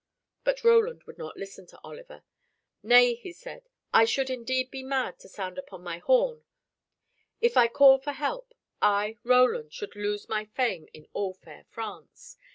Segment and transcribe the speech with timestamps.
[0.43, 2.23] But Roland would not listen to Oliver.
[2.81, 6.43] "Nay," he said, "I should indeed be mad to sound upon my horn.
[7.39, 11.67] If I call for help, I, Roland, I should lose my fame in all fair
[11.69, 12.37] France.